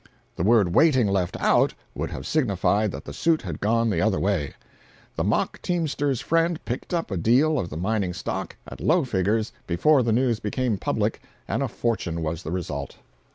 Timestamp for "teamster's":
5.61-6.19